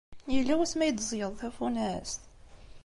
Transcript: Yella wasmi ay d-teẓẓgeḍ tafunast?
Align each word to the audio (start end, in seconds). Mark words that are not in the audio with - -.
Yella 0.33 0.53
wasmi 0.59 0.83
ay 0.83 0.91
d-teẓẓgeḍ 0.93 1.33
tafunast? 1.39 2.21